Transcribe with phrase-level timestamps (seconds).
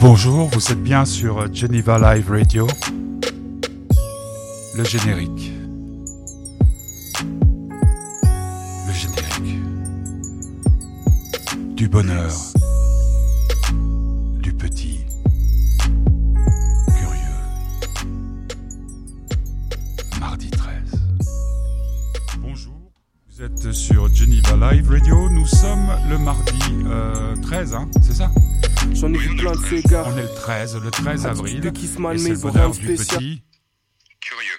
[0.00, 2.66] Bonjour, vous êtes bien sur Geneva Live Radio.
[4.74, 5.52] Le générique.
[8.86, 9.58] Le générique.
[11.76, 12.32] Du bonheur.
[14.40, 15.00] Du petit.
[16.86, 18.08] Curieux.
[20.18, 20.72] Mardi 13.
[22.38, 22.90] Bonjour,
[23.28, 25.28] vous êtes sur Geneva Live Radio.
[25.28, 28.30] Nous sommes le mardi euh, 13, hein, c'est ça?
[28.94, 30.04] J'en ai vu plein de ces gars.
[30.06, 31.60] On est le 13, le 13 avril.
[31.60, 33.18] de Kissman, mais bonheur du spécial.
[33.18, 33.42] petit.
[34.20, 34.50] Curieux.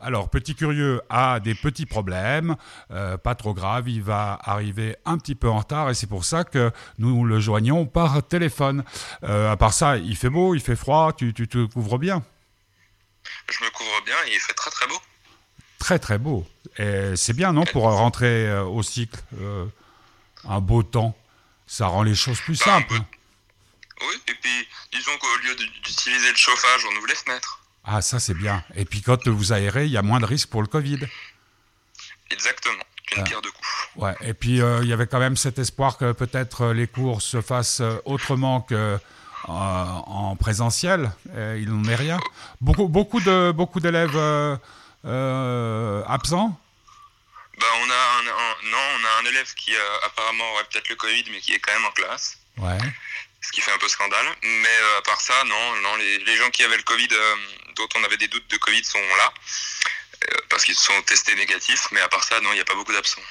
[0.00, 2.54] Alors, Petit Curieux a des petits problèmes,
[2.92, 6.24] euh, pas trop graves, il va arriver un petit peu en retard et c'est pour
[6.24, 8.84] ça que nous le joignons par téléphone.
[9.24, 12.22] Euh, à part ça, il fait beau, il fait froid, tu, tu te couvres bien?
[13.50, 14.98] Je me couvre bien et il fait très très beau.
[15.80, 16.46] Très très beau.
[16.78, 19.64] Et c'est bien, non, pour rentrer euh, au cycle, euh,
[20.48, 21.16] un beau temps.
[21.66, 23.00] Ça rend les choses plus Bah, un simples.
[24.00, 27.60] Oui, et puis disons qu'au lieu d'utiliser le chauffage, on ouvre les fenêtres.
[27.84, 28.62] Ah, ça c'est bien.
[28.76, 31.00] Et puis quand vous aérez, il y a moins de risques pour le Covid.
[32.30, 32.84] Exactement.
[33.16, 33.22] Ah.
[33.22, 33.68] pierre de coups.
[33.96, 36.86] Ouais, et puis euh, il y avait quand même cet espoir que peut-être euh, les
[36.86, 38.98] cours se fassent euh, autrement que euh,
[39.48, 41.10] en présentiel.
[41.34, 42.18] Il n'en est rien.
[42.60, 46.60] Beaucoup, beaucoup de beaucoup d'élèves euh, absents?
[47.58, 49.72] Bah, on a un, un- non, on a un élève qui
[50.04, 52.38] apparemment aurait peut-être le Covid, mais qui est quand même en classe.
[52.58, 52.78] Ouais.
[53.40, 54.26] Ce qui fait un peu scandale.
[54.42, 57.34] Mais euh, à part ça, non, non les, les gens qui avaient le Covid, euh,
[57.76, 59.32] dont on avait des doutes de Covid, sont là.
[60.28, 61.86] euh, parce qu'ils sont testés négatifs.
[61.92, 63.22] Mais à part ça, non, il n'y a pas beaucoup d'absents.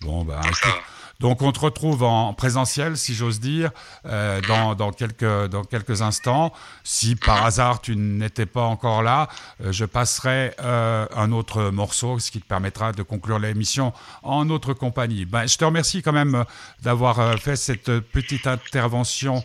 [0.00, 0.82] Bon, bah, Donc ça va.
[1.20, 3.70] Donc on te retrouve en présentiel, si j'ose dire,
[4.06, 6.52] euh, dans, quelques, instants.
[6.82, 9.28] Si par hasard tu n'étais pas encore là,
[9.62, 14.46] euh, je passerai euh, un autre morceau, ce qui te permettra de conclure l'émission en
[14.46, 15.26] notre compagnie.
[15.26, 16.46] Ben, je te remercie quand même
[16.80, 19.44] d'avoir fait cette petite intervention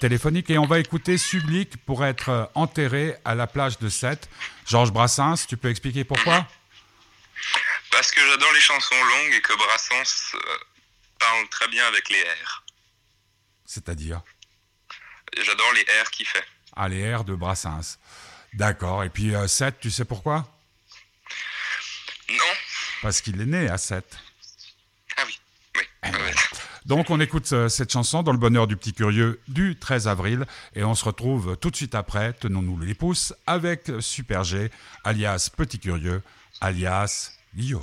[0.00, 4.28] téléphonique et on va écouter Sublique pour être enterré à la plage de Sète.
[4.64, 6.46] Georges Brassens, tu peux expliquer pourquoi?
[7.90, 10.36] Parce que j'adore les chansons longues et que Brassens
[11.18, 12.64] parle très bien avec les R.
[13.64, 14.22] C'est-à-dire
[15.36, 16.44] J'adore les R qu'il fait.
[16.74, 17.98] Ah, les airs de Brassens.
[18.54, 19.04] D'accord.
[19.04, 20.46] Et puis euh, 7, tu sais pourquoi?
[22.30, 22.54] Non
[23.02, 24.04] Parce qu'il est né à 7.
[25.16, 25.38] Ah oui,
[25.76, 25.82] oui.
[26.04, 26.34] Eh ouais.
[26.86, 30.46] Donc on écoute euh, cette chanson dans le bonheur du petit curieux du 13 avril
[30.74, 34.70] et on se retrouve tout de suite après, tenons-nous les pouces, avec Super G,
[35.02, 36.22] alias Petit Curieux,
[36.60, 37.82] alias Guillaume.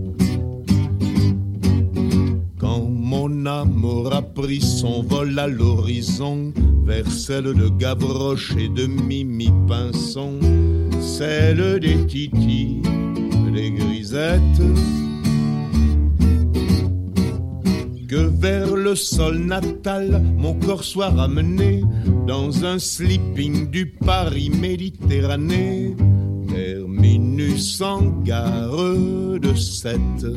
[2.61, 6.53] Quand mon âme aura pris son vol à l'horizon,
[6.85, 10.39] vers celle de Gavroche et de Mimi Pinson,
[10.99, 12.83] celle des titis,
[13.51, 14.61] des grisettes,
[18.07, 21.81] que vers le sol natal mon corps soit ramené
[22.27, 25.95] dans un sleeping du Paris Méditerranée,
[26.47, 28.77] terminus en gare
[29.39, 30.27] de Sète.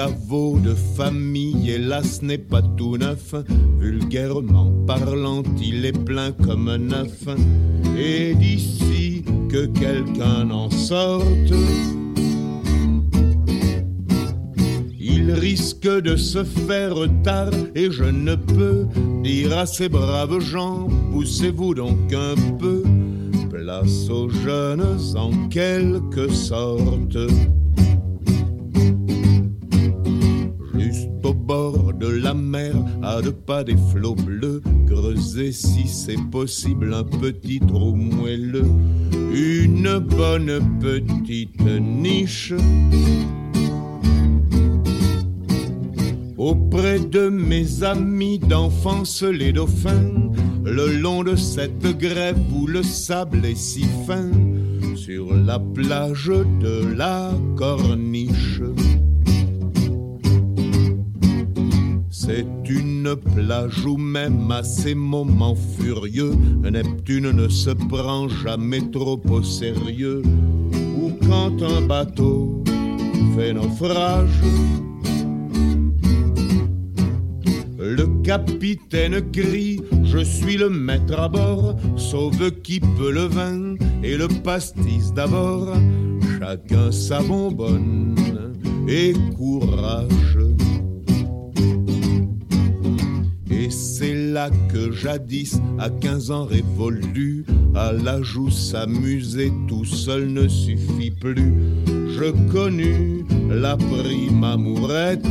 [0.00, 3.34] Caveau de famille, hélas, n'est pas tout neuf.
[3.78, 7.26] Vulgairement parlant, il est plein comme un œuf.
[7.98, 11.52] Et d'ici que quelqu'un en sorte,
[14.98, 17.52] il risque de se faire tard.
[17.74, 18.86] Et je ne peux
[19.22, 22.82] dire à ces braves gens, poussez-vous donc un peu.
[23.50, 27.18] Place aux jeunes en quelque sorte.
[33.30, 38.70] Pas des flots bleus, creuser si c'est possible un petit trou moelleux,
[39.32, 42.52] une bonne petite niche.
[46.36, 50.30] Auprès de mes amis d'enfance les dauphins,
[50.64, 54.30] le long de cette grève où le sable est si fin,
[54.96, 58.62] sur la plage de la corniche.
[62.32, 66.32] C'est une plage où même à ces moments furieux,
[66.62, 70.22] Neptune ne se prend jamais trop au sérieux.
[71.02, 72.62] Ou quand un bateau
[73.34, 74.30] fait naufrage,
[77.80, 83.74] le capitaine crie Je suis le maître à bord, sauve qui peut le vin
[84.04, 85.74] et le pastis d'abord.
[86.38, 88.14] Chacun sa bonbonne
[88.86, 90.49] et courage.
[94.32, 97.44] Là que jadis, à 15 ans révolu,
[97.74, 101.54] à l'âge où s'amuser tout seul ne suffit plus,
[101.86, 105.26] je connus la prime amourette.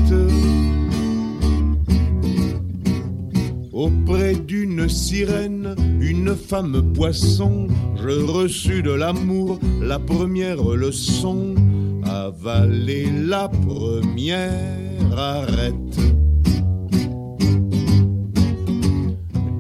[3.71, 11.55] Auprès d'une sirène, une femme poisson, je reçus de l'amour la première leçon,
[12.03, 16.18] avaler la première arrête.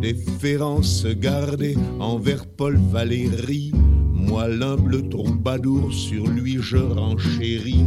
[0.01, 3.71] Déférence gardée envers Paul Valéry.
[4.13, 7.85] Moi, l'humble troubadour, sur lui je renchéris.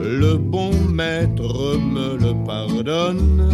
[0.00, 3.50] Le bon maître me le pardonne.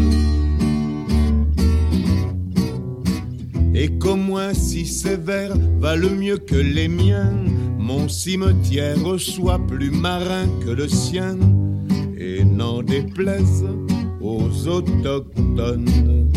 [3.74, 7.32] Et qu'au moins si sévère valent mieux que les miens,
[7.78, 11.38] mon cimetière soit plus marin que le sien,
[12.18, 13.64] et n'en déplaise
[14.20, 16.30] aux autochtones.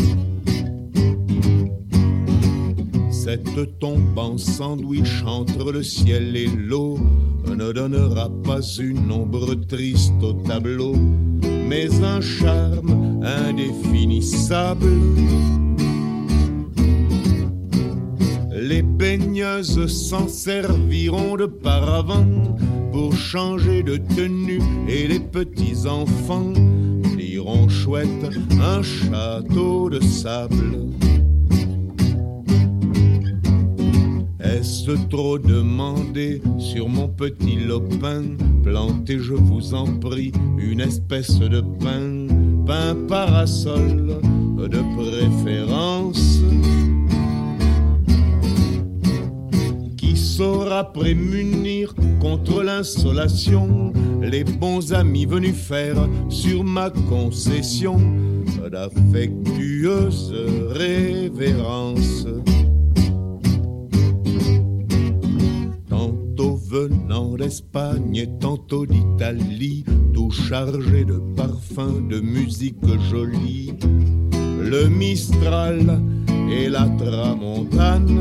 [3.26, 6.96] Cette tombe en sandwich entre le ciel et l'eau
[7.44, 10.94] ne donnera pas une ombre triste au tableau,
[11.68, 14.92] mais un charme indéfinissable.
[18.52, 22.24] Les baigneuses s'en serviront de paravent
[22.92, 26.52] pour changer de tenue et les petits enfants
[27.16, 28.06] liront chouette
[28.60, 30.76] un château de sable.
[34.46, 38.22] Est-ce trop demandé sur mon petit lopin?
[38.62, 42.26] Plantez, je vous en prie, une espèce de pain,
[42.64, 44.20] pain parasol
[44.56, 46.40] de préférence.
[49.96, 57.98] Qui saura prémunir contre l'insolation les bons amis venus faire sur ma concession
[58.70, 60.32] d'affectueuses
[60.70, 62.26] révérences?
[67.36, 69.84] Venant d'Espagne et tantôt d'Italie,
[70.14, 72.76] tout chargé de parfums, de musique
[73.10, 73.72] jolie.
[74.60, 76.00] Le Mistral
[76.50, 78.20] et la Tramontane.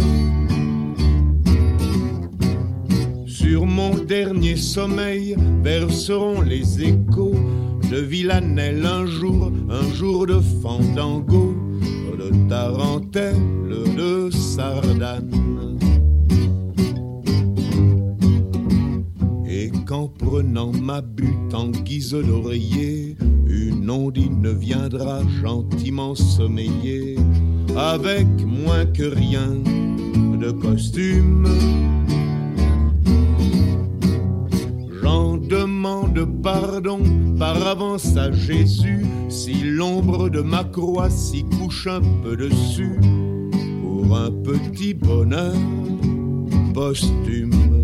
[3.25, 7.35] Sur mon dernier sommeil verseront les échos
[7.91, 11.55] de Villanelle un jour, un jour de fandango,
[12.17, 13.35] de tarentelle,
[13.95, 15.44] de sardane.
[20.05, 23.15] Qu'en prenant ma butte en guise d'oreiller,
[23.47, 27.15] une ondine viendra gentiment sommeiller,
[27.75, 29.53] avec moins que rien
[30.39, 31.47] de costume.
[35.01, 36.99] J'en demande pardon
[37.37, 42.99] par avance à Jésus, si l'ombre de ma croix s'y couche un peu dessus,
[43.81, 45.55] pour un petit bonheur
[46.73, 47.74] posthume.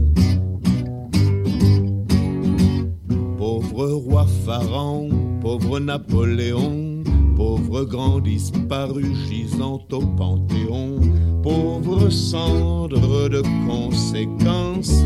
[5.92, 7.04] Napoléon,
[7.36, 11.02] pauvre grand disparu gisant au Panthéon,
[11.44, 15.04] pauvre cendre de conséquences.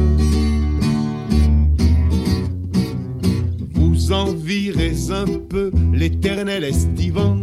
[3.74, 7.40] Vous envirez un peu l'éternel estivant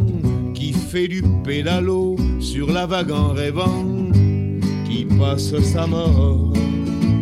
[0.54, 3.84] qui fait du pédalo sur la vague en rêvant,
[4.88, 6.52] qui passe sa mort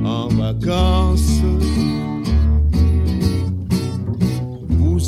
[0.05, 1.41] en vacances.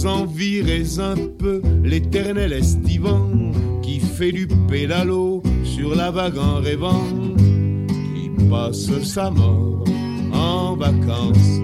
[0.06, 3.30] Envirez un peu l'éternel estivant
[3.82, 7.04] qui fait du pédalo sur la vague en rêvant,
[7.88, 9.85] qui passe sa mort
[10.32, 11.61] en vacances.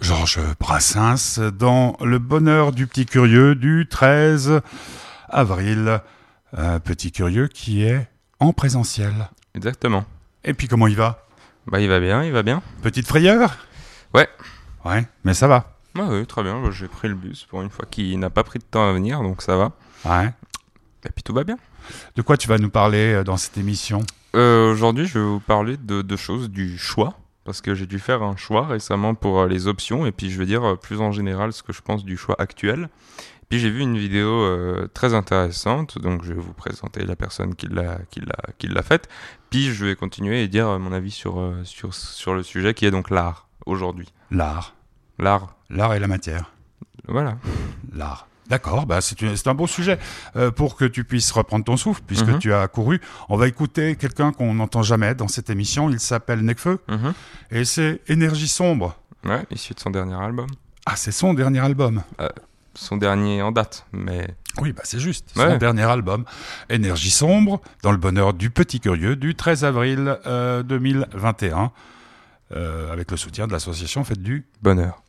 [0.00, 4.60] Georges Brassens dans Le bonheur du petit curieux du 13
[5.28, 6.00] avril.
[6.52, 8.08] Un petit curieux qui est
[8.40, 9.30] en présentiel.
[9.54, 10.04] Exactement.
[10.44, 11.26] Et puis comment il va?
[11.66, 12.62] Bah, il va bien, il va bien.
[12.82, 13.56] Petite frayeur?
[14.14, 14.28] Ouais.
[14.84, 15.76] Ouais, mais ça va.
[15.94, 16.70] Ouais, oui, très bien.
[16.70, 19.22] J'ai pris le bus pour une fois qui n'a pas pris de temps à venir,
[19.22, 19.72] donc ça va.
[20.04, 20.32] Ouais.
[21.04, 21.58] Et puis tout va bien.
[22.16, 24.02] De quoi tu vas nous parler euh, dans cette émission?
[24.34, 27.98] Euh, Aujourd'hui, je vais vous parler de deux choses, du choix, parce que j'ai dû
[27.98, 31.12] faire un choix récemment pour euh, les options, et puis je vais dire plus en
[31.12, 32.88] général ce que je pense du choix actuel.
[33.50, 37.54] Puis j'ai vu une vidéo euh, très intéressante, donc je vais vous présenter la personne
[37.56, 39.08] qui l'a qui l'a qui l'a faite.
[39.50, 42.74] Puis je vais continuer et dire euh, mon avis sur euh, sur sur le sujet
[42.74, 44.08] qui est donc l'art aujourd'hui.
[44.30, 44.74] L'art.
[45.18, 46.52] L'art, L'art et la matière.
[47.08, 47.36] voilà.
[47.92, 48.26] L'art.
[48.48, 49.98] D'accord, bah c'est un beau sujet
[50.36, 52.38] Euh, pour que tu puisses reprendre ton souffle puisque Mhm.
[52.38, 53.00] tu as couru.
[53.28, 55.90] On va écouter quelqu'un qu'on n'entend jamais dans cette émission.
[55.90, 57.12] Il s'appelle Necfeu Mhm.
[57.50, 58.96] et c'est Énergie sombre.
[59.24, 60.46] Ouais, issu de son dernier album,
[60.86, 62.02] Ah, c'est son dernier album.
[62.80, 64.28] Son dernier en date, mais
[64.60, 65.30] Oui, bah c'est juste.
[65.34, 65.58] Son Ouais.
[65.58, 66.24] dernier album,
[66.68, 71.70] Énergie sombre, dans le bonheur du petit curieux, du 13 avril euh, 2021,
[72.52, 75.02] euh, avec le soutien de l'association Fête du bonheur.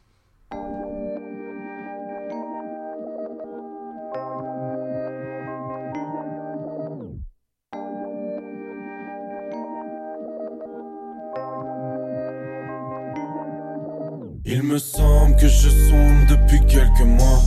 [14.54, 17.42] Il me semble que je sombre depuis quelques mois.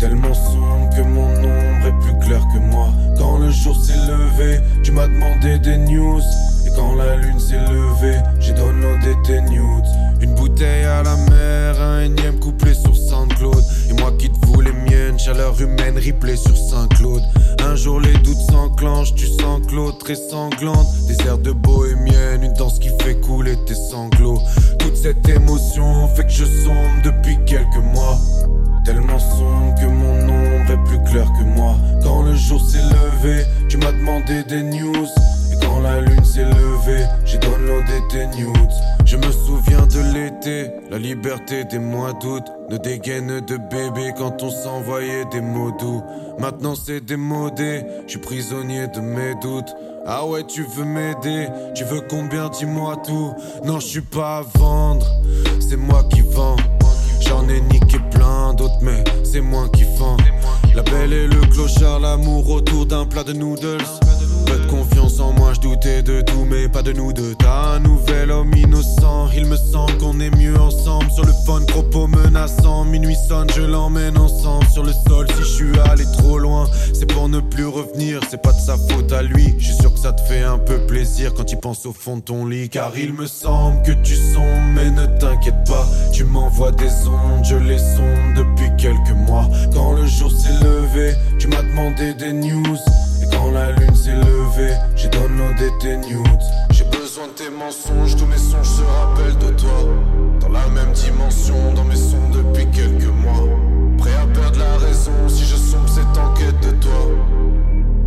[0.00, 2.88] Tellement sombre que mon ombre est plus claire que moi.
[3.16, 6.20] Quand le jour s'est levé, tu m'as demandé des news.
[6.66, 9.86] Et quand la lune s'est levée, j'ai downloadé tes nudes.
[10.20, 13.62] Une bouteille à la mer, un énième couplet sur Saint-Claude.
[13.88, 17.22] Et moi qui te voulais mienne, chaleur humaine replay sur Saint-Claude.
[17.64, 20.86] Un jour les doutes s'enclenchent, tu sens que l'autre sanglante.
[21.06, 24.38] Des airs de bohémienne, une danse qui fait couler tes sanglots.
[24.78, 28.18] Toute cette émotion fait que je sombre depuis quelques mois.
[28.84, 31.76] Tellement sombre que mon ombre est plus clair que moi.
[32.02, 35.06] Quand le jour s'est levé, tu m'as demandé des news.
[35.82, 38.70] La lune s'est levée, j'ai downloadé tes nudes.
[39.04, 42.44] Je me souviens de l'été, la liberté des mois d'août.
[42.70, 46.02] Nos dégaines de bébé quand on s'envoyait des mots doux.
[46.38, 49.74] Maintenant c'est démodé, je suis prisonnier de mes doutes.
[50.06, 53.34] Ah ouais, tu veux m'aider, tu veux combien, dis-moi tout.
[53.64, 55.06] Non, je suis pas à vendre,
[55.60, 56.56] c'est moi qui vends.
[57.20, 60.16] J'en ai niqué plein d'autres, mais c'est moi qui vends.
[60.76, 63.84] La belle et le clochard, l'amour autour d'un plat de noodles.
[64.52, 67.34] Peu de confiance en moi, je doutais de tout, mais pas de nous deux.
[67.38, 71.10] T'as nouvel homme innocent, il me semble qu'on est mieux ensemble.
[71.10, 72.84] Sur le phone, propos menaçants.
[72.84, 75.26] Minuit sonne, je l'emmène ensemble sur le sol.
[75.30, 78.20] Si je suis allé trop loin, c'est pour ne plus revenir.
[78.30, 79.54] C'est pas de sa faute à lui.
[79.58, 82.18] Je suis sûr que ça te fait un peu plaisir quand il pense au fond
[82.18, 82.68] de ton lit.
[82.68, 85.88] Car il me semble que tu sombres, mais ne t'inquiète pas.
[86.12, 89.48] Tu m'envoies des ondes, je les sonde depuis quelques mois.
[89.72, 92.76] Quand le jour s'est levé, tu m'as demandé des news.
[93.52, 96.42] La lune s'est levée, j'ai downloadé tes nudes.
[96.70, 99.70] J'ai besoin de tes mensonges, tous mes songes se rappellent de toi.
[100.40, 103.46] Dans la même dimension, dans mes sons depuis quelques mois.
[103.98, 107.10] Prêt à perdre la raison si je sombre cette enquête de toi.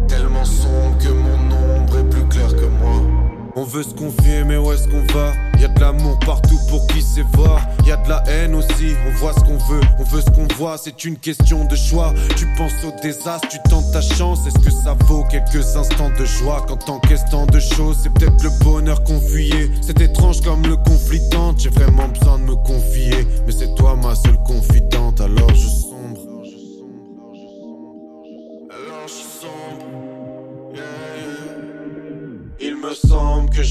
[0.07, 3.14] Tellement sombre que mon ombre est plus claire que moi.
[3.57, 5.31] On veut se confier, mais où est-ce qu'on va?
[5.61, 7.61] Y a de l'amour partout pour qui sait voir.
[7.85, 8.93] Y a de la haine aussi.
[9.07, 10.77] On voit ce qu'on veut, on veut ce qu'on voit.
[10.77, 12.13] C'est une question de choix.
[12.35, 14.45] Tu penses au désastre, tu tentes ta chance.
[14.45, 16.65] Est-ce que ça vaut quelques instants de joie?
[16.67, 19.71] Quand t'encaisses tant de choses, c'est peut-être le bonheur qu'on fuyait.
[19.81, 21.61] C'est étrange comme le conflit tente.
[21.61, 23.25] J'ai vraiment besoin de me confier.
[23.45, 25.84] Mais c'est toi ma seule confidente, alors je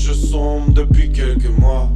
[0.04, 1.90] je sombre depuis quelques mois.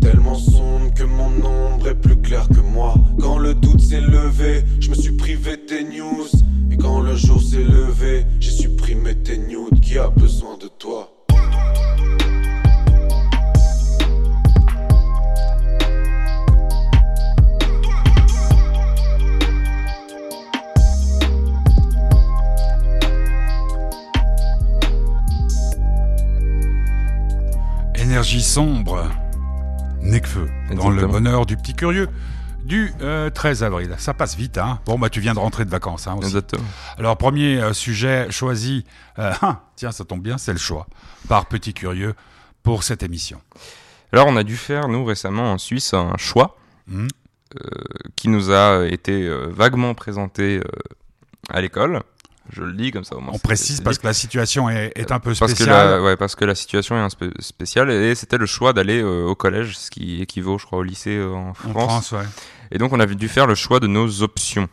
[0.00, 2.94] Tellement sombre que mon ombre est plus claire que moi.
[3.18, 6.28] Quand le doute s'est levé, je me suis privé des news.
[6.70, 9.80] Et quand le jour s'est levé, j'ai supprimé tes nudes.
[9.82, 11.17] Qui a besoin de toi?
[28.08, 29.06] Énergie sombre,
[30.00, 32.08] Necfeu, dans le bonheur du petit curieux,
[32.64, 33.94] du euh, 13 avril.
[33.98, 36.28] Ça passe vite, hein Bon, bah tu viens de rentrer de vacances, hein, aussi.
[36.28, 36.64] Exactement.
[36.96, 38.86] Alors, premier euh, sujet choisi,
[39.18, 40.86] euh, ah, tiens, ça tombe bien, c'est le choix,
[41.28, 42.14] par Petit Curieux,
[42.62, 43.42] pour cette émission.
[44.10, 46.56] Alors, on a dû faire, nous, récemment en Suisse, un choix
[46.88, 47.08] Hmm.
[48.16, 50.62] qui nous a été euh, vaguement présenté euh,
[51.50, 52.00] à l'école.
[52.50, 53.34] Je le dis comme ça au moins.
[53.34, 55.90] On précise parce que la situation est, est un peu parce que, spéciale.
[55.90, 59.02] la, ouais, parce que la situation est un peu spéciale et c'était le choix d'aller
[59.02, 61.74] euh, au collège, ce qui équivaut, je crois, au lycée euh, en en France.
[61.74, 62.28] France, ouais.
[62.70, 64.68] Et donc, on a dû faire le choix de nos options.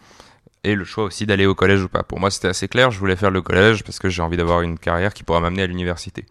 [0.63, 2.03] et le choix aussi d'aller au collège ou pas.
[2.03, 4.61] Pour moi, c'était assez clair, je voulais faire le collège parce que j'ai envie d'avoir
[4.61, 6.25] une carrière qui pourra m'amener à l'université.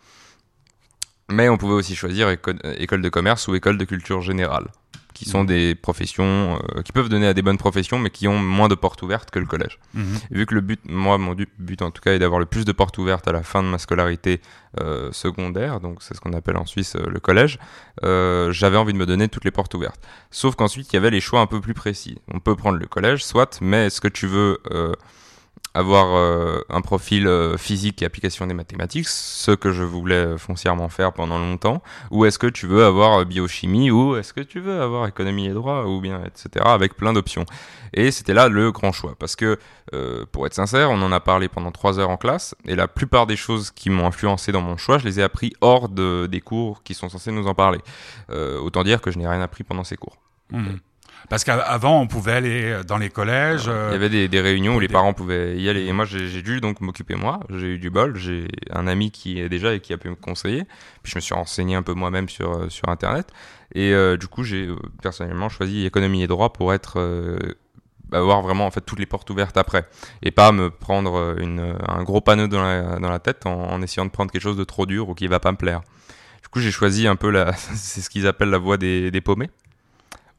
[1.31, 4.69] Mais on pouvait aussi choisir école de commerce ou école de culture générale
[5.15, 8.39] qui sont des professions euh, qui peuvent donner à des bonnes professions, mais qui ont
[8.39, 9.79] moins de portes ouvertes que le collège.
[9.95, 10.19] Mhm.
[10.31, 12.73] vu que le but, moi, mon but en tout cas, est d'avoir le plus de
[12.73, 14.41] portes ouvertes à la fin de ma scolarité
[14.81, 17.59] euh, secondaire, donc c'est ce qu'on appelle en Suisse euh, le collège,
[18.03, 20.01] j'avais envie de me donner toutes les portes ouvertes.
[20.31, 22.19] Sauf qu'ensuite, il y avait les choix un peu plus précis.
[22.33, 24.59] On peut prendre le collège, soit, mais est-ce que tu veux
[25.75, 30.89] avoir euh, un profil euh, physique et application des mathématiques, ce que je voulais foncièrement
[30.89, 34.61] faire pendant longtemps, ou est-ce que tu veux avoir euh, biochimie, ou est-ce que tu
[34.61, 36.65] veux avoir économie et droit, ou bien etc.
[36.65, 37.45] avec plein d'options.
[37.93, 39.59] Et c'était là le grand choix, parce que
[40.33, 43.29] pour être sincère, on en a parlé pendant trois heures en classe, et la plupart
[43.29, 46.41] des choses qui m'ont influencé dans mon choix, je les ai appris hors de, des
[46.41, 47.79] cours qui sont censés nous en parler.
[48.31, 50.17] autant dire que je n'ai rien appris pendant ces cours.
[50.51, 50.65] Mmh.
[51.29, 53.65] Parce qu'avant, on pouvait aller dans les collèges.
[53.65, 55.87] Il y avait des, des réunions où les parents pouvaient y aller.
[55.87, 57.41] Et moi, j'ai dû donc m'occuper moi.
[57.51, 58.17] J'ai eu du bol.
[58.17, 60.65] J'ai un ami qui est déjà et qui a pu me conseiller.
[61.03, 63.29] Puis je me suis renseigné un peu moi-même sur, euh, sur Internet.
[63.75, 67.39] Et euh, du coup, j'ai euh, personnellement choisi économie et droit pour être
[68.13, 69.89] avoir vraiment en fait toutes les portes ouvertes après
[70.23, 73.83] et pas me prendre une, un gros panneau dans la, dans la tête en, en,
[73.83, 75.81] essayant de prendre quelque chose de trop dur ou qui va pas me plaire.
[76.43, 79.21] Du coup, j'ai choisi un peu la, c'est ce qu'ils appellent la voie des, des
[79.21, 79.51] paumés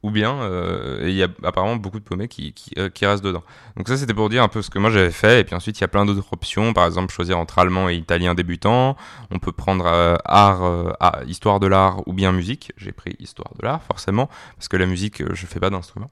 [0.06, 3.42] ou bien euh, il y a apparemment beaucoup de paumés qui, euh, qui, restent dedans.
[3.76, 5.80] Donc ça c'était pour dire un peu ce que moi j'avais fait et puis ensuite
[5.80, 8.98] il y a plein d'autres options, par exemple choisir entre allemand et italien débutant,
[9.32, 10.62] on peut prendre euh, art,
[11.26, 14.86] histoire de l'art ou bien musique, j'ai pris histoire de l'art forcément parce que la
[14.86, 16.12] musique je fais pas d'instrument.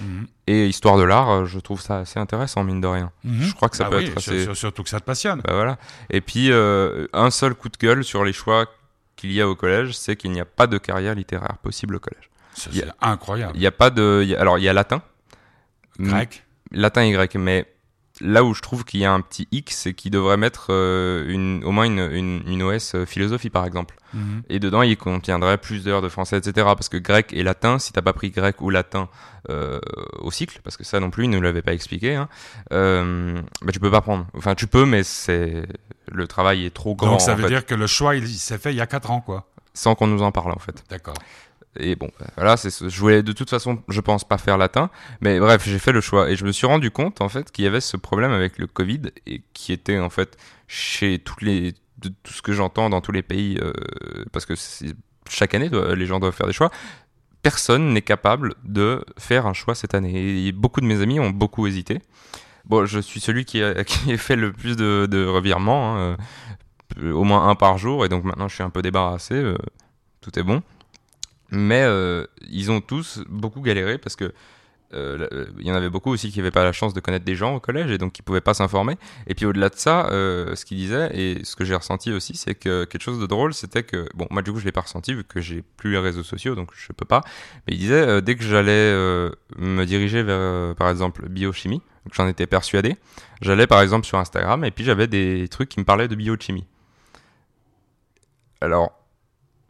[0.00, 0.26] Mhm.
[0.46, 3.12] Et histoire de l'art, je trouve ça assez intéressant mine de rien.
[3.24, 3.42] Mhm.
[3.42, 4.54] Je crois que ça bah peut être assez...
[4.54, 5.42] Surtout que ça te passionne.
[5.44, 5.76] Bah voilà.
[6.08, 8.64] Et puis un seul coup de gueule sur les choix
[9.16, 12.00] qu'il y a au collège, c'est qu'il n'y a pas de carrière littéraire possible au
[12.00, 12.30] collège.
[12.54, 13.52] C'est incroyable.
[13.54, 14.34] Il n'y a pas de.
[14.38, 15.02] alors, il y a latin.
[15.98, 16.44] Grec.
[16.72, 17.34] Latin et grec.
[17.36, 17.66] Mais
[18.20, 21.24] là où je trouve qu'il y a un petit X, c'est qu'il devrait mettre euh,
[21.28, 23.96] une, au moins une, une, OS euh, philosophie, par exemple.
[24.12, 24.42] Mhm.
[24.48, 26.52] Et dedans, il contiendrait plus d'heures de français, etc.
[26.76, 29.08] Parce que grec et latin, si t'as pas pris grec ou latin
[29.50, 29.80] euh,
[30.18, 32.28] au cycle, parce que ça non plus, il ne l'avait pas expliqué, hein,
[32.70, 34.26] bah, tu peux pas prendre.
[34.36, 35.66] Enfin, tu peux, mais c'est
[36.10, 37.12] le travail est trop grand.
[37.12, 39.20] Donc ça veut dire que le choix, il s'est fait il y a 4 ans,
[39.20, 39.46] quoi.
[39.76, 40.84] Sans qu'on nous en parle, en fait.
[40.88, 41.16] D'accord.
[41.78, 44.90] Et bon, bah, voilà, c'est je voulais de toute façon, je pense pas faire latin,
[45.20, 47.64] mais bref, j'ai fait le choix et je me suis rendu compte en fait qu'il
[47.64, 50.36] y avait ce problème avec le Covid et qui était en fait
[50.68, 53.72] chez toutes les de tout ce que j'entends dans tous les pays euh,
[54.32, 54.54] parce que
[55.28, 56.70] chaque année les gens doivent faire des choix.
[57.42, 61.30] Personne n'est capable de faire un choix cette année et beaucoup de mes amis ont
[61.30, 62.00] beaucoup hésité.
[62.64, 66.16] Bon, je suis celui qui a, qui fait le plus de, de revirements, hein,
[66.98, 69.56] euh, au moins un par jour et donc maintenant je suis un peu débarrassé, euh,
[70.20, 70.62] tout est bon.
[71.54, 74.32] Mais euh, ils ont tous beaucoup galéré parce que
[74.92, 77.34] euh, il y en avait beaucoup aussi qui n'avaient pas la chance de connaître des
[77.34, 78.96] gens au collège et donc qui pouvaient pas s'informer.
[79.26, 82.36] Et puis au-delà de ça, euh, ce qu'ils disaient et ce que j'ai ressenti aussi,
[82.36, 84.82] c'est que quelque chose de drôle, c'était que bon, moi du coup je l'ai pas
[84.82, 87.22] ressenti vu que j'ai plus les réseaux sociaux, donc je peux pas.
[87.66, 88.92] Mais ils disaient dès que j'allais
[89.56, 92.96] me diriger vers par exemple biochimie, j'en étais persuadé,
[93.40, 96.66] j'allais par exemple sur Instagram et puis j'avais des trucs qui me parlaient de biochimie.
[98.60, 99.03] Alors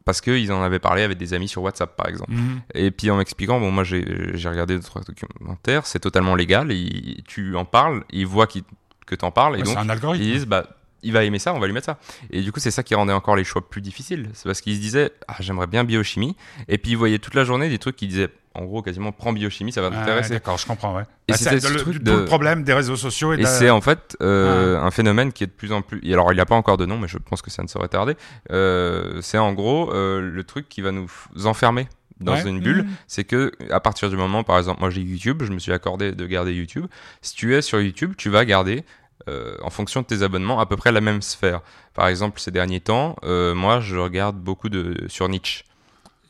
[0.05, 2.33] parce qu'ils en avaient parlé avec des amis sur WhatsApp par exemple.
[2.33, 2.61] Mhm.
[2.75, 4.05] Et puis en m'expliquant, bon moi j'ai
[4.49, 9.31] regardé d'autres documentaires, c'est totalement légal, et tu en parles, ils voient que tu en
[9.31, 9.77] parles, et donc
[10.15, 10.67] ils disent bah
[11.05, 11.99] il va aimer ça, on va lui mettre ça.
[12.31, 14.29] Et du coup, c'est ça qui rendait encore les choix plus difficiles.
[14.33, 16.37] C'est parce qu'ils se disaient, ah, j'aimerais bien biochimie.
[16.69, 19.33] Et puis, ils voyaient toute la journée des trucs qui disaient, en gros, quasiment, prends
[19.33, 20.35] biochimie, ça va t'intéresser.
[20.35, 21.03] D'accord, je comprends, ouais.
[21.29, 23.33] Et bah, c'est le, truc le problème des réseaux sociaux.
[23.35, 26.01] Et, et c'est en fait euh, un phénomène qui est de plus en plus.
[26.13, 27.89] alors, il n'y a pas encore de nom, mais je pense que ça ne saurait
[27.89, 28.17] tarder.
[28.51, 31.09] Euh, c'est en gros euh, le truc qui va nous
[31.45, 31.89] enfermer
[32.21, 32.89] dans une bulle, mmh.
[33.09, 36.13] c'est que à partir du moment, par exemple, moi j'ai YouTube, je me suis accordé
[36.13, 36.87] de garder YouTube.
[37.23, 38.85] Si tu es sur YouTube, tu vas garder
[39.29, 41.61] euh, en fonction de tes abonnements, à peu près la même sphère.
[41.95, 45.65] Par exemple, ces derniers temps, euh, moi, je regarde beaucoup de sur Nietzsche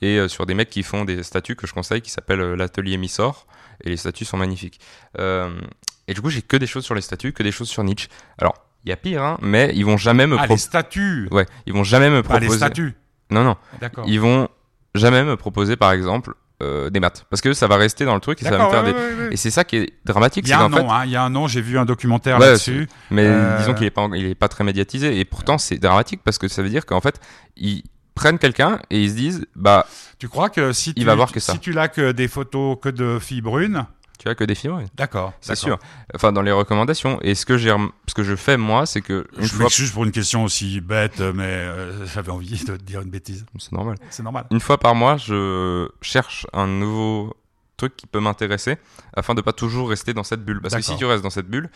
[0.03, 2.97] et euh, sur des mecs qui font des statuts que je conseille qui s'appellent l'atelier
[2.97, 3.47] Missor
[3.83, 4.81] et les statuts sont magnifiques.
[5.19, 8.09] et du coup, j'ai que des choses sur les statuts, que des choses sur Nietzsche.
[8.39, 8.55] Alors,
[8.85, 11.29] il y a pire, hein, mais ils vont jamais me ah, les statuts.
[11.31, 12.47] Ouais, ils vont jamais me proposer.
[12.47, 12.95] Ah, les statuts.
[13.31, 13.57] Non, non.
[13.81, 14.05] D'accord.
[14.07, 14.49] Ils vont
[14.95, 17.27] jamais me proposer, par exemple, euh, des maths.
[17.31, 19.37] Parce que ça va rester dans le truc et ça va me faire des et
[19.37, 21.31] c'est ça qui est dramatique il y a un nom hein, il y a un
[21.31, 22.89] nom j'ai vu un documentaire là-dessus.
[23.11, 25.19] mais euh, disons qu'il est pas il est pas très médiatisé.
[25.19, 27.21] Et pourtant c'est dramatique parce que ça veut dire qu'en fait
[27.57, 27.83] ils
[28.15, 29.87] prennent quelqu'un et ils se disent bah
[30.19, 31.55] tu crois que si il tu, va voir que ça.
[31.55, 33.87] si tu l'as que des photos que de filles brunes
[34.19, 35.33] tu as que des films, D'accord.
[35.41, 35.79] C'est sûr.
[36.15, 37.19] Enfin, dans les recommandations.
[37.23, 37.75] Et ce que j'ai,
[38.07, 39.69] ce que je fais moi, c'est que je fois...
[39.69, 43.45] juste pour une question aussi bête, mais euh, j'avais envie de te dire une bêtise.
[43.59, 43.97] C'est normal.
[44.11, 44.47] C'est normal.
[44.51, 47.37] Une fois par mois, je cherche un nouveau
[47.77, 48.79] truc qui peut m'intéresser
[49.15, 50.61] afin de pas toujours rester dans cette bulle.
[50.61, 51.69] Parce que si tu restes dans cette bulle,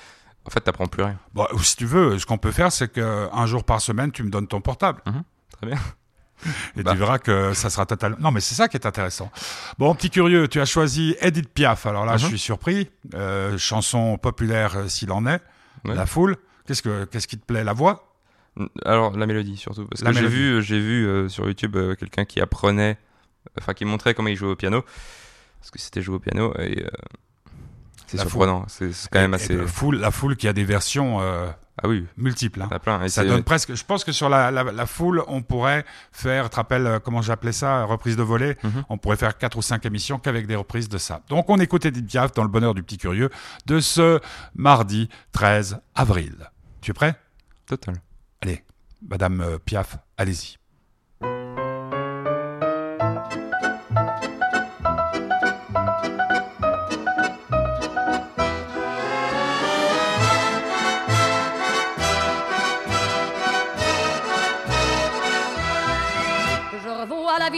[0.45, 1.19] en fait, t'apprends plus rien.
[1.35, 4.23] Bon, ou si tu veux, ce qu'on peut faire, c'est qu'un jour par semaine, tu
[4.23, 5.03] me donnes ton portable.
[5.53, 5.79] Très bien.
[6.77, 6.93] Et Bah.
[6.93, 8.17] tu verras que ça sera totalement.
[8.21, 9.31] Non, mais c'est ça qui est intéressant.
[9.79, 11.87] Bon, petit curieux, tu as choisi Edith Piaf.
[11.87, 12.29] Alors là, je Mhm.
[12.31, 12.91] suis surpris.
[13.15, 15.41] Euh, chanson populaire euh, s'il en est.
[15.85, 15.95] Ouais.
[15.95, 16.37] La foule.
[16.67, 17.65] Qu'est-ce que qu'est-ce qui te plaît?
[17.65, 18.15] La voix?
[18.85, 19.87] Alors, la mélodie surtout.
[19.87, 22.99] Parce La que j'ai vu, j'ai vu euh, sur YouTube quelqu'un qui apprenait,
[23.59, 24.83] enfin qui montrait comment il jouait au piano.
[25.61, 26.85] Parce que c'était jouer au piano et
[28.07, 28.65] c'est surprenant.
[28.69, 29.55] C'est quand même Et- assez.
[29.55, 31.21] et la foule, la foule qui a des versions
[31.83, 32.61] Ah oui, multiples.
[32.63, 32.69] hein.
[32.81, 33.03] plein.
[33.05, 33.75] Et Ça donne presque.
[33.75, 36.45] Je pense que sur la, la, la foule, on pourrait faire.
[36.45, 38.57] Tu te rappelles euh, comment j'appelais ça Reprise de volée.
[38.65, 38.85] Mhm.
[38.89, 41.23] On pourrait faire quatre ou cinq émissions qu'avec des reprises de ça.
[41.29, 43.31] Donc on écoute Edith Piaf dans le bonheur du petit curieux
[43.67, 44.21] de ce
[44.55, 46.51] mardi 13 avril.
[46.81, 47.15] Tu es prêt?
[47.67, 47.95] Total.
[48.43, 48.65] Allez,
[49.09, 50.57] Madame euh, Piaf, allez-y.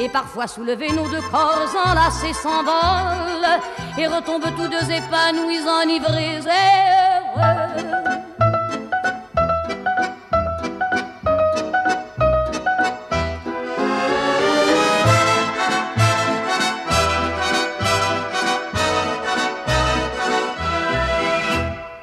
[0.00, 3.58] Et parfois soulevés, nos deux corps enlacés s'envolent
[3.98, 7.88] et retombent tous deux épanouis, enivrés et heureux.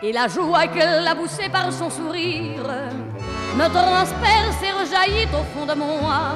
[0.04, 2.70] Et la joie qu'elle a poussée par son sourire
[3.56, 6.36] me transperce et rejaillit au fond de moi.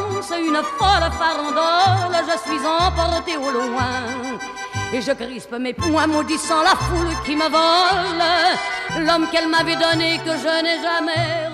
[0.29, 4.39] une folle farandole, je suis emporté au loin.
[4.93, 9.05] Et je crispe mes poings maudissant la foule qui me vole.
[9.05, 11.49] L'homme qu'elle m'avait donné que je n'ai jamais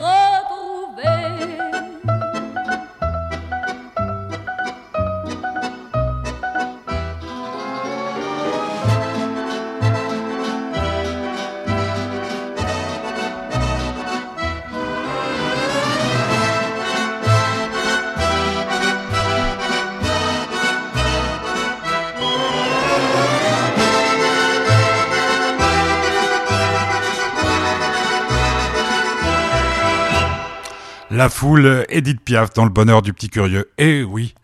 [31.17, 33.71] La foule, Edith Piaf dans le bonheur du petit curieux.
[33.79, 34.35] Et oui,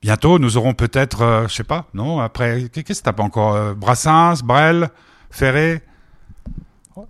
[0.00, 3.56] bientôt nous aurons peut-être, euh, je sais pas, non, après, qu'est-ce que t'as pas encore
[3.56, 4.90] euh, Brassens, Brel,
[5.32, 5.82] Ferré?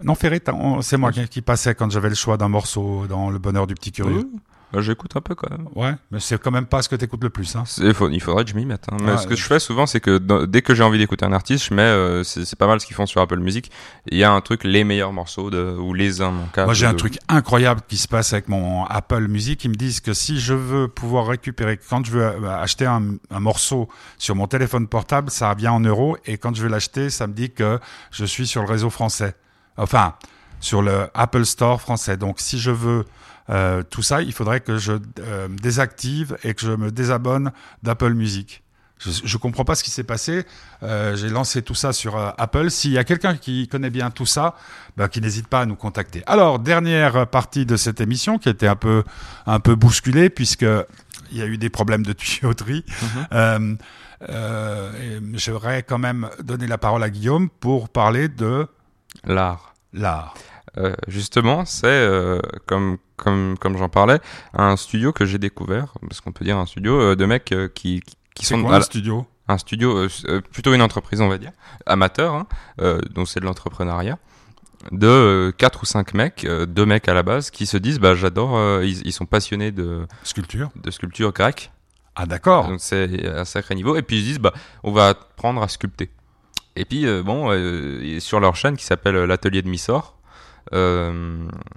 [0.02, 0.40] Non, Ferré,
[0.80, 3.74] c'est moi qui, qui passais quand j'avais le choix d'un morceau dans le bonheur du
[3.74, 4.26] petit curieux.
[4.32, 4.40] Oui.
[4.72, 5.68] Bah, J'écoute un peu quand même.
[5.74, 7.56] Ouais, mais c'est quand même pas ce que t'écoutes le plus.
[7.56, 7.64] Hein.
[7.78, 8.84] Il, faut- il faudrait que je m'y mette.
[8.92, 8.96] hein.
[9.00, 9.36] Mais Ouais, ce que ouais.
[9.36, 11.82] je fais souvent, c'est que dans- dès que j'ai envie d'écouter un artiste, je mets,
[11.82, 13.70] euh, c'est pas mal ce qu'ils font sur Apple Music.
[14.10, 16.64] Il y a un truc, les meilleurs morceaux de, ou les uns, mon cas.
[16.66, 19.64] Moi, j'ai un truc incroyable qui se passe avec mon Apple Music.
[19.64, 23.02] Ils me disent que si je veux pouvoir récupérer, quand je veux euh, acheter un,
[23.30, 26.16] un morceau sur mon téléphone portable, ça vient en euros.
[26.26, 27.78] Et quand je vais l'acheter, ça me dit que
[28.12, 29.34] je suis sur le réseau français.
[29.76, 30.14] Enfin,
[30.60, 32.16] sur le Apple Store français.
[32.18, 33.04] Donc, si je veux
[33.50, 38.14] euh, tout ça, il faudrait que je euh, désactive et que je me désabonne d'Apple
[38.14, 38.62] Music.
[38.98, 40.44] Je, je comprends pas ce qui s'est passé.
[40.82, 42.70] Euh, J'ai lancé tout ça sur euh, Apple.
[42.70, 44.54] S'il y a quelqu'un qui connaît bien tout ça,
[44.96, 46.22] bah, qui n'hésite pas à nous contacter.
[46.26, 49.04] Alors, dernière partie de cette émission qui était un peu,
[49.46, 50.66] un peu bousculée puisque
[51.32, 52.84] il y a eu des problèmes de tuyauterie.
[53.32, 53.74] Euh,
[54.28, 58.66] euh, et J'aurais quand même donné la parole à Guillaume pour parler de
[59.24, 59.74] L'art.
[59.92, 60.34] l'art
[60.78, 64.20] Euh, justement, c'est euh, comme comme comme j'en parlais,
[64.54, 67.68] un studio que j'ai découvert, parce qu'on peut dire un studio euh, de mecs euh,
[67.68, 68.02] qui
[68.34, 69.26] qui- sont quoi un la- studio?
[69.48, 71.50] Un studio, euh, euh, plutôt une entreprise, on va dire,
[71.86, 72.46] amateur, hein,
[72.80, 74.16] euh, donc c'est de l'entrepreneuriat,
[74.92, 78.14] de quatre ou cinq mecs, euh, deux mecs à la base, qui se disent, bah
[78.14, 81.72] j'adore, euh, ils, ils sont passionnés de, Sculpture de sculpture grecque,
[82.14, 82.68] Ah d'accord.
[82.68, 84.52] donc c'est un sacré niveau, et puis ils se disent, bah
[84.84, 86.10] on va apprendre à sculpter.
[86.76, 90.16] Et puis euh, bon, euh, sur leur chaîne qui s'appelle l'atelier de Missor,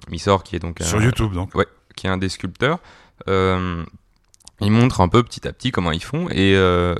[0.08, 1.52] Missor qui est donc Sur un- YouTube donc.
[1.96, 2.78] qui est un des sculpteurs,
[3.28, 3.84] euh,
[4.60, 6.94] ils montrent un peu petit à petit comment ils font et euh,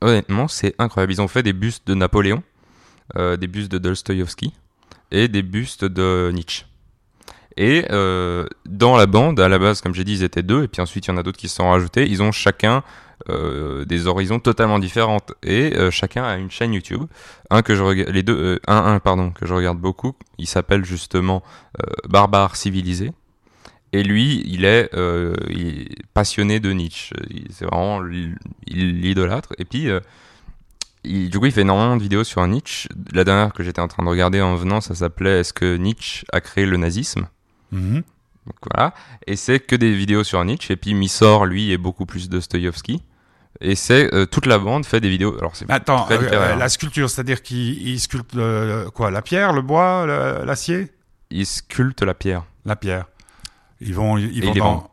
[0.00, 1.12] honnêtement c'est incroyable.
[1.12, 2.42] Ils ont fait des bustes de Napoléon,
[3.16, 4.52] euh, des bustes de Dostoïevski
[5.10, 6.64] et des bustes de Nietzsche.
[7.58, 10.68] Et euh, dans la bande, à la base, comme j'ai dit, ils étaient deux, et
[10.68, 12.06] puis ensuite il y en a d'autres qui se sont rajoutés.
[12.06, 12.82] Ils ont chacun euh,
[13.28, 17.04] des horizons totalement différentes, et euh, chacun a une chaîne YouTube.
[17.50, 20.14] Un que je regarde, les deux, euh, un, un pardon, que je regarde beaucoup.
[20.38, 21.42] Il s'appelle justement
[21.80, 23.12] euh, Barbare civilisé.
[23.92, 25.34] Et lui, il est, euh,
[26.12, 27.14] passionné de Nietzsche.
[27.50, 28.04] C'est vraiment,
[28.66, 29.54] il l'idolâtre.
[29.58, 30.00] Et puis, euh,
[31.04, 32.88] il- du coup, il fait énormément de vidéos sur Nietzsche.
[33.12, 36.26] La dernière que j'étais en train de regarder en venant, ça s'appelait Est-ce que Nietzsche
[36.32, 37.28] a créé le nazisme?
[37.72, 38.02] Mhm.
[38.46, 38.94] Donc voilà.
[39.26, 40.72] Et c'est que des vidéos sur Nietzsche.
[40.72, 43.02] Et puis Missor, lui, est beaucoup plus Dostoïevski.
[43.60, 45.36] Et c'est euh, toute la bande fait des vidéos.
[45.38, 49.22] Alors c'est Attends, très euh, euh, la sculpture, c'est-à-dire qu'il il sculpte euh, quoi La
[49.22, 50.92] pierre, le bois, le- l'acier?
[51.30, 52.44] Il sculpte la pierre.
[52.66, 53.06] La pierre.
[53.80, 54.90] Ils vont, ils dans.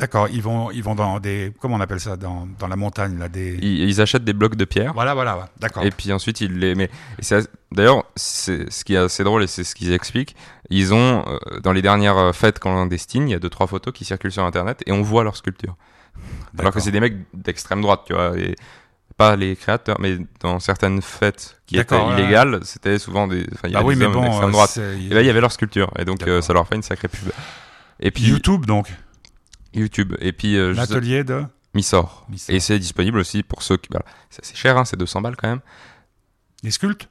[0.00, 3.18] D'accord, ils vont, ils vont dans des, comment on appelle ça, dans, dans la montagne
[3.18, 3.58] là, des.
[3.60, 4.94] Ils, ils achètent des blocs de pierre.
[4.94, 5.44] Voilà, voilà, ouais.
[5.58, 5.84] d'accord.
[5.84, 6.74] Et puis ensuite, ils les.
[6.74, 6.90] Mais
[7.70, 10.34] d'ailleurs, c'est ce qui est assez drôle et c'est ce qu'ils expliquent.
[10.70, 13.92] Ils ont euh, dans les dernières euh, fêtes clandestines, il y a deux trois photos
[13.92, 15.76] qui circulent sur Internet et on voit leurs sculptures.
[16.58, 18.36] Alors que c'est des mecs d'extrême droite, tu vois.
[18.38, 18.56] Et
[19.16, 23.46] pas les créateurs, mais dans certaines fêtes qui étaient ouais, illégales, c'était souvent des.
[23.52, 24.78] Enfin, il y Bah a oui, des mais bon, d'extrême euh, droite.
[24.78, 25.90] Et là, il y avait leur sculpture.
[25.98, 27.30] Et donc, euh, ça leur fait une sacrée pub.
[28.00, 28.90] Et puis, YouTube donc,
[29.74, 30.14] YouTube.
[30.20, 31.44] Et puis, euh, l'atelier de.
[31.74, 32.26] Missor.
[32.28, 32.54] Missor.
[32.54, 33.88] Et c'est disponible aussi pour ceux qui.
[33.90, 35.60] bah, c'est assez cher, hein, c'est 200 balles quand même.
[36.62, 37.08] Les sculptes?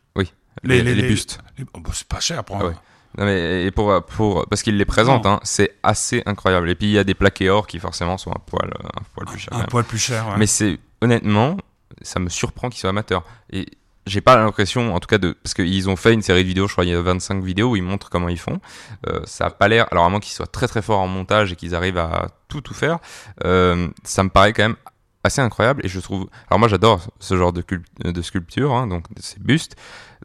[0.64, 1.40] Les, Les- les les- bustes.
[1.74, 2.58] Oh, bah, C'est pas cher pour.
[2.58, 2.74] Ah ouais.
[3.18, 6.70] Non mais et pour pour parce qu'il les présente, hein, c'est assez incroyable.
[6.70, 9.26] Et puis il y a des plaqués or qui forcément sont un poil un poil
[9.26, 9.54] plus cher.
[9.54, 10.28] Un poil plus cher.
[10.28, 10.34] ouais.
[10.38, 11.56] Mais c'est honnêtement,
[12.02, 13.24] ça me surprend qu'ils soient amateurs.
[13.52, 13.68] Et
[14.10, 16.68] j'ai pas l'impression, en tout cas de parce qu'ils ont fait une série de vidéos,
[16.68, 18.60] je crois il y a 25 vidéos où ils montrent comment ils font.
[19.08, 21.54] Euh, ça a pas l'air, alors à moins qu'ils soient très très forts en montage
[21.54, 23.00] et qu'ils arrivent à tout tout faire,
[23.46, 24.76] euh, ça me paraît quand même
[25.24, 27.62] assez incroyable et je trouve alors moi j'adore ce genre de,
[28.06, 29.76] de sculpture hein, donc ces bustes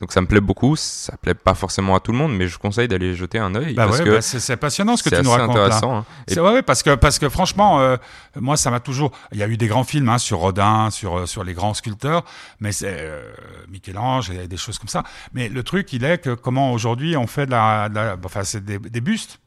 [0.01, 2.59] donc ça me plaît beaucoup ça plaît pas forcément à tout le monde mais je
[2.59, 5.11] conseille d'aller jeter un œil Bah parce ouais, que bah c'est c'est passionnant ce que
[5.11, 5.65] c'est tu nous racontes là.
[5.65, 6.05] intéressant hein.
[6.27, 7.97] Et C'est ouais, parce que parce que franchement, euh,
[8.41, 9.13] moi ça m'a toujours.
[9.33, 11.75] Il y a eu des grands films hein, sur Rodin, sur euh, sur les grands
[11.75, 12.25] sculpteurs,
[12.61, 13.23] mais c'est euh,
[13.69, 15.05] Michel-Ange et des choses comme ça.
[15.33, 18.43] Mais le truc, il est que comment aujourd'hui on fait de la, de la- enfin
[18.43, 19.39] c'est des, des bustes.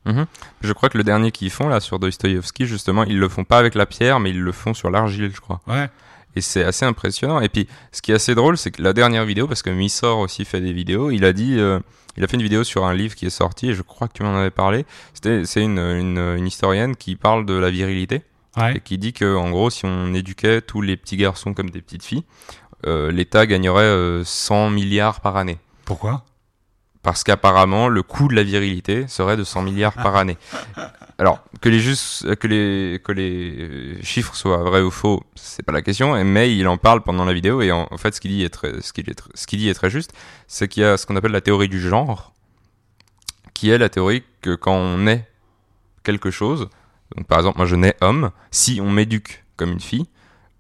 [0.62, 3.58] Je crois que le dernier qu'ils font là sur Dostoïevski, justement, ils le font pas
[3.58, 5.60] avec la pierre, mais ils le font sur l'argile, je crois.
[5.68, 5.90] Ouais.
[6.38, 7.42] Et c'est assez impressionnant.
[7.42, 10.20] Et puis, ce qui est assez drôle, c'est que la dernière vidéo, parce que Missor
[10.20, 11.80] aussi fait des vidéos, il a dit, euh,
[12.16, 14.14] il a fait une vidéo sur un livre qui est sorti, et je crois que
[14.14, 14.86] tu m'en avais parlé.
[15.14, 18.22] C'était, c'est une, une, une historienne qui parle de la virilité
[18.76, 21.82] et qui dit que, en gros, si on éduquait tous les petits garçons comme des
[21.82, 22.24] petites filles,
[22.86, 25.58] euh, l'État gagnerait euh, 100 milliards par année.
[25.86, 26.24] Pourquoi?
[27.04, 30.38] Parce qu'apparemment, le coût de la virilité serait de 100 milliards par année.
[31.20, 35.72] Alors, que les, juste, que les, que les chiffres soient vrais ou faux, c'est pas
[35.72, 38.32] la question, mais il en parle pendant la vidéo, et en, en fait, ce qu'il
[38.32, 40.12] dit est très, ce qu'il est tr- ce qu'il dit est très juste,
[40.48, 42.34] c'est qu'il y a ce qu'on appelle la théorie du genre,
[43.54, 45.28] qui est la théorie que quand on est
[46.04, 46.70] quelque chose,
[47.16, 50.06] donc par exemple, moi je nais homme, si on m'éduque comme une fille,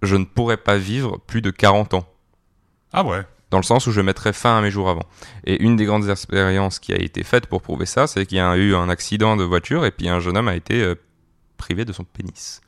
[0.01, 2.07] je ne pourrais pas vivre plus de 40 ans
[2.93, 3.21] Ah ouais.
[3.51, 5.03] Dans le sens où je mettrais fin à mes jours avant.
[5.45, 8.41] Et une des grandes expériences qui a été faite pour prouver ça, c'est qu'il y
[8.41, 10.95] a eu un accident de voiture et puis un jeune homme a été euh,
[11.57, 12.61] privé de son pénis.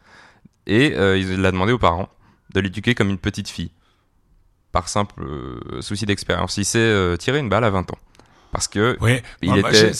[0.68, 2.08] Et euh, il a demandé aux parents
[2.54, 3.72] de l'éduquer comme une petite fille,
[4.72, 6.58] par simple euh, souci d'expérience.
[6.58, 7.98] Il s'est euh, tiré une balle à 20 ans.
[8.52, 9.20] Parce que Oui.
[9.44, 9.92] Il moi, était-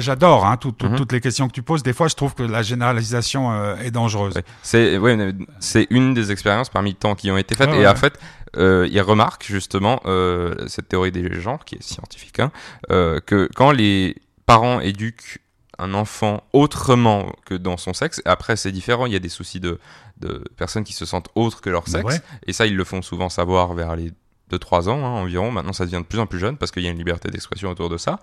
[0.00, 1.82] J'adore hein, tout- tout- toutes les questions que tu poses.
[1.82, 4.34] Des fois, je trouve que la généralisation euh, est dangereuse.
[4.34, 4.44] Ouais.
[4.62, 5.32] C'est ouais,
[5.88, 7.70] une des expériences parmi tant qui ont été faites.
[7.70, 7.86] Et ouais.
[7.88, 8.18] en fait,
[8.56, 12.52] euh, il remarque justement euh, cette théorie des genres, qui est scientifique, hein,
[12.90, 15.38] euh, que quand les parents éduquent
[15.78, 19.58] un enfant autrement que dans son sexe, après c'est différent, il y a des soucis
[19.60, 19.78] de,
[20.18, 22.20] de personnes qui se sentent autres que leur Bah sexe, ouais.
[22.46, 24.12] et ça ils le font souvent savoir vers les
[24.52, 26.88] 2-3 ans hein, environ, maintenant ça devient de plus en plus jeune parce qu'il y
[26.88, 28.20] a une liberté d'expression autour de ça,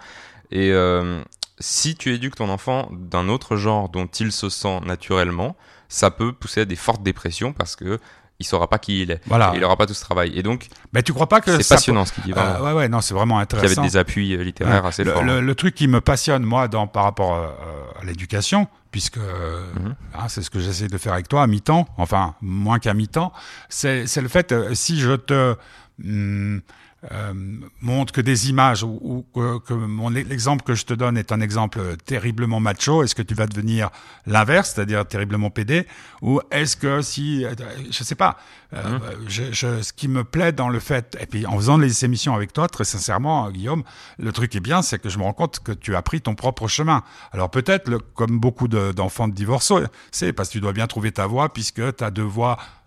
[0.52, 1.22] et euh,
[1.60, 5.58] si tu éduques ton enfant d'un autre genre dont il se sent naturellement,
[5.90, 8.00] ça peut pousser à des fortes dépressions parce que
[8.40, 9.22] il saura pas qui il est.
[9.28, 9.52] Voilà.
[9.54, 10.32] Et il aura pas tout ce travail.
[10.38, 12.32] Et donc, Mais tu crois pas que c'est passionnant ce qu'il dit.
[12.32, 12.56] vraiment.
[12.56, 13.82] Euh, ouais, ouais, non, c'est vraiment intéressant.
[13.82, 14.90] avec des appuis euh, littéraires Ouais.
[14.90, 15.24] assez le, forts.
[15.24, 17.48] le- le truc qui me passionne, moi, dans, par rapport euh,
[18.02, 19.96] à l'éducation, puisque euh, Mhm.
[20.16, 23.34] hein, c'est ce que j'essaie de faire avec toi à mi-temps, enfin, moins qu'à mi-temps,
[23.68, 25.56] c'est c'est le fait, si je te
[26.04, 26.62] hum,
[27.12, 27.34] euh,
[27.82, 31.32] montre que des images ou, ou que, que mon l'exemple que je te donne est
[31.32, 33.90] un exemple terriblement macho, est-ce que tu vas devenir
[34.26, 35.88] l'inverse, c'est-à-dire terriblement pédé,
[36.22, 37.54] ou est-ce que si, euh,
[37.90, 38.38] je sais pas,
[38.74, 39.02] euh, Mhm.
[39.30, 42.36] je, je, ce qui me plaît dans le fait, et puis en faisant les émissions
[42.36, 43.84] avec toi, très sincèrement, euh, Guillaume,
[44.18, 46.36] le truc est bien, c'est que je me rends compte que tu as pris ton
[46.36, 47.04] propre chemin.
[47.32, 49.76] Alors peut-être, comme beaucoup de- d'enfants de, divorcés,
[50.12, 52.79] c'est parce que tu dois bien trouver ta voie, puisque tu as deux voix euh,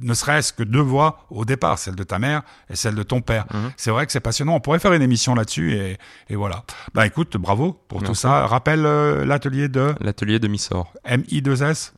[0.00, 3.20] ne serait-ce que deux voix au départ, celle de ta mère et celle de ton
[3.20, 3.46] père.
[3.52, 3.72] Mhm.
[3.76, 4.54] C'est vrai que c'est passionnant.
[4.54, 5.98] On pourrait faire une émission là-dessus et,
[6.28, 6.64] et voilà.
[6.94, 8.46] Bah écoute, bravo pour tout ça.
[8.46, 11.92] Rappelle euh, l'atelier de L'atelier de Missor, MI2S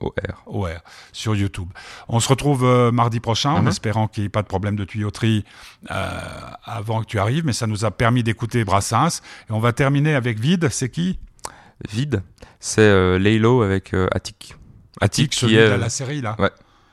[0.00, 0.12] OR.
[0.46, 0.68] OR
[1.12, 1.68] sur YouTube.
[2.08, 3.68] On se retrouve euh, mardi prochain en Mhm.
[3.68, 5.44] espérant qu'il n'y ait pas de problème de tuyauterie
[5.92, 6.10] euh,
[6.64, 9.20] avant que tu arrives, mais ça nous a permis d'écouter Brassens.
[9.48, 11.20] Et on va terminer avec Vide, c'est qui?
[11.88, 12.22] Vide,
[12.58, 14.56] c'est euh, Laylo avec Attic.
[15.00, 16.34] Attic celui qui est de la série là.
[16.38, 16.50] Ouais.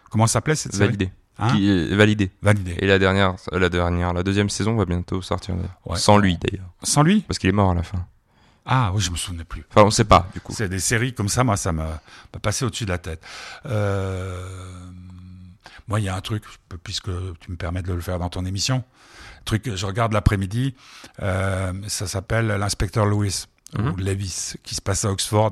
[0.10, 1.12] Comment ça s'appelait cette série validé.
[1.38, 2.32] Hein qui est validé.
[2.42, 2.76] Validé.
[2.80, 5.56] Et la dernière, euh, la dernière, la deuxième saison va bientôt sortir.
[5.86, 5.98] Ouais.
[5.98, 8.06] Sans lui d'ailleurs, Sans lui parce qu'il est mort à la fin.
[8.66, 9.66] Ah oui, je me souvenais plus.
[9.70, 10.54] Enfin, on sait pas du coup.
[10.56, 12.02] C'est des séries comme ça, moi, ça m'a
[12.34, 13.24] m'a passé au-dessus de la tête.
[13.66, 14.48] Euh,
[15.88, 16.44] moi, il y a un truc,
[16.84, 18.84] puisque tu me permets de le faire dans ton émission,
[19.46, 20.76] truc que je regarde l'après-midi,
[21.22, 23.46] euh, ça s'appelle l'inspecteur Lewis.
[23.78, 23.92] Mhm.
[23.92, 25.52] ou Levis, qui se passe à Oxford,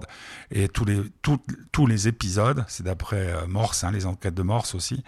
[0.51, 1.37] et tous les, tous,
[1.71, 5.03] tous les épisodes, c'est d'après euh, Morse, hein, les enquêtes de Morse aussi,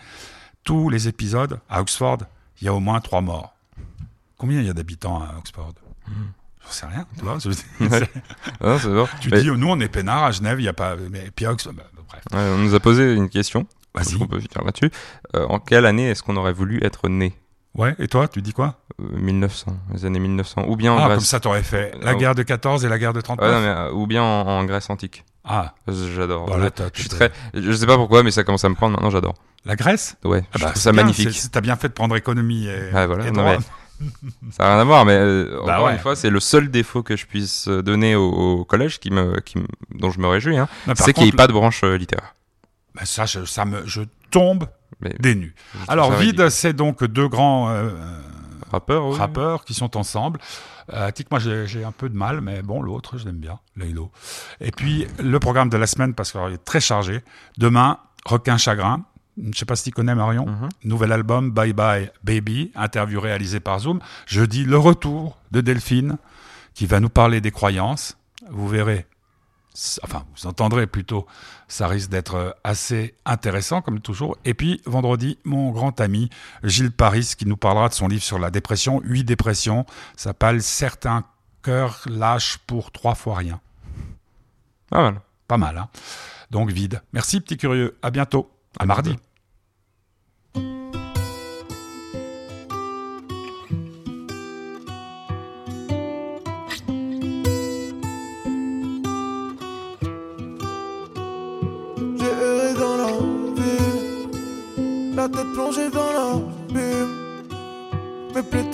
[0.63, 2.19] tous les épisodes à Oxford,
[2.62, 3.56] il y a au moins trois morts.
[4.38, 5.74] Combien il y a d'habitants à Oxford?
[6.08, 7.38] J'en sais rien, tu vois.
[7.80, 8.08] Ouais.
[8.84, 9.08] Bon.
[9.22, 10.95] tu Mais- dis, nous on est peinards à Genève, il n'y a pas.
[11.10, 12.24] Mais puis à Oxford, bah, bref.
[12.32, 13.65] Ouais, on nous a posé une question.
[13.95, 14.15] Vas-y.
[14.22, 14.91] On peut finir là-dessus.
[15.36, 17.34] Euh, en quelle année est-ce qu'on aurait voulu être né?
[17.76, 18.76] Ouais, et toi, tu dis quoi?
[19.00, 22.16] Euh, 1900, les années 1900, ou bien en Ah, comme ça, t'aurais fait la Ah,
[22.16, 24.48] guerre de 14 et la guerre de Ouais, 39 non, mais, euh, ou bien en,
[24.48, 25.24] en Grèce antique.
[25.46, 26.48] Ah, J'adore.
[26.48, 28.94] Voilà, je, suis très, je sais pas pourquoi, mais ça commence à me prendre.
[28.96, 29.36] Maintenant, j'adore.
[29.66, 30.18] la Grèce?
[30.24, 31.40] Ouais, Ah je bah, trouve ça bien, magnifique.
[31.52, 33.58] T'as bien fait de prendre économie et, Ouais, voilà, et non, droit.
[34.52, 35.94] Ça n'a rien à voir, mais euh, Bah encore ouais.
[35.94, 39.12] une fois, c'est le seul défaut que je puisse euh, donner au, au collège qui
[39.12, 39.56] me, qui
[39.94, 40.58] dont je me réjouis.
[40.58, 42.34] Hein, Mais c'est qu'il n'y ait pas de branche euh, littéraire.
[42.96, 44.02] bah, ça, je, ça me, je
[44.32, 44.66] tombe
[45.02, 45.49] Mais des trouve
[45.88, 47.89] Alors, Vide, c'est donc deux grands euh,
[48.73, 49.17] oui.
[49.17, 50.39] rappeurs qui sont ensemble.
[50.93, 54.12] Euh, Tic, moi, j'ai un peu de mal, mais bon, l'autre, je l'aime bien, Laylo.
[54.60, 57.21] Et puis, le programme de la semaine, parce qu'il est très chargé.
[57.58, 59.06] Demain, Requin Chagrin.
[59.52, 60.45] Je sais pas si tu connais Marion.
[60.45, 60.69] Mhm.
[60.84, 63.99] Nouvel album, Bye Bye Baby, interview réalisé par Zoom.
[64.25, 66.17] Jeudi, le retour de Delphine,
[66.73, 68.17] qui va nous parler des croyances.
[68.49, 69.06] Vous verrez,
[70.04, 71.28] enfin, vous entendrez plutôt,
[71.68, 74.38] ça risque d'être euh, assez intéressant, comme toujours.
[74.46, 76.30] Et puis, vendredi, mon grand ami
[76.64, 79.86] Gilles Paris, qui nous parlera de son livre sur la dépression, Huit dépressions.
[80.16, 81.24] Ça s'appelle Certains
[81.62, 83.60] cœurs lâchent pour trois fois rien.
[84.90, 85.22] Pas mal.
[85.48, 85.90] Pas mal, hein
[86.52, 87.02] Donc, vide.
[87.14, 87.98] Merci, petit curieux.
[88.02, 88.52] À bientôt.
[88.80, 89.16] À mardi.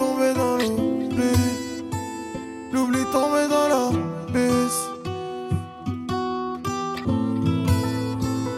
[0.05, 1.33] Plaies tombées dans l'oubli,
[2.71, 4.81] l'oubli tombé dans l'abysse.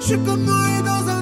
[0.02, 1.17] J'suis comme noyé dans un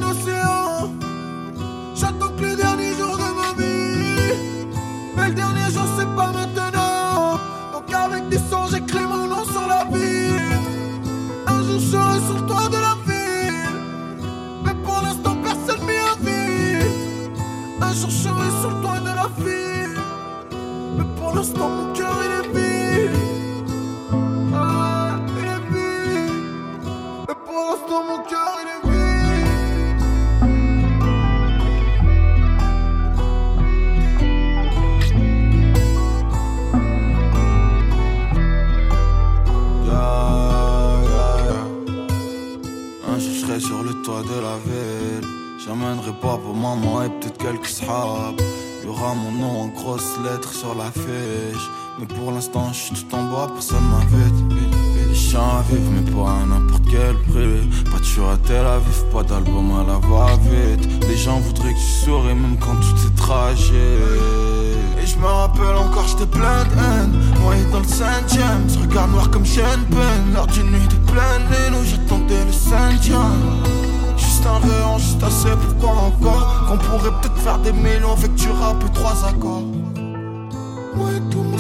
[80.96, 81.58] Moi et tout mon